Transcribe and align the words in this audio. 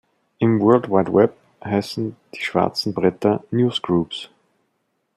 Im 0.39 0.59
World 0.59 0.89
Wide 0.89 1.13
Web 1.13 1.35
heißen 1.63 2.15
die 2.33 2.41
schwarzen 2.41 2.91
Bretter 2.95 3.43
„Newsgroups“. 3.51 4.29